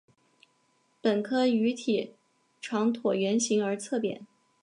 [0.99, 2.15] 本科鱼体
[2.59, 4.25] 长椭圆形而侧扁。